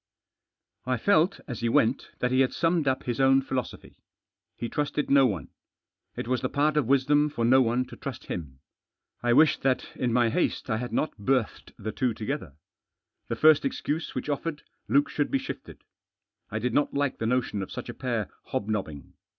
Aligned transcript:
I 0.87 0.97
felt, 0.97 1.39
as 1.47 1.59
he 1.59 1.69
went, 1.69 2.09
that 2.21 2.31
he 2.31 2.39
had 2.39 2.53
summed 2.55 2.87
up 2.87 3.03
his 3.03 3.19
own 3.19 3.39
philosophy. 3.43 3.97
He 4.55 4.67
trusted 4.67 5.11
no 5.11 5.27
one. 5.27 5.49
It 6.15 6.27
was 6.27 6.41
the 6.41 6.49
part 6.49 6.75
of 6.75 6.87
wisdom 6.87 7.29
for 7.29 7.45
no 7.45 7.61
one 7.61 7.85
to 7.85 7.95
trust 7.95 8.25
him. 8.25 8.61
I 9.21 9.33
wished 9.33 9.61
that, 9.61 9.95
in 9.95 10.11
my 10.11 10.31
haste, 10.31 10.71
I 10.71 10.77
hadn't 10.77 11.19
berthed 11.19 11.73
the 11.77 11.91
two 11.91 12.15
together. 12.15 12.55
The 13.27 13.35
first 13.35 13.63
excuse 13.63 14.15
which 14.15 14.27
offered 14.27 14.63
Luke 14.87 15.07
should 15.07 15.29
be 15.29 15.37
shifted. 15.37 15.83
I 16.49 16.57
did 16.57 16.73
not 16.73 16.95
like 16.95 17.19
the 17.19 17.27
notion 17.27 17.61
of 17.61 17.71
such 17.71 17.87
a 17.87 17.93
pair 17.93 18.27
hobnobbing. 18.45 19.13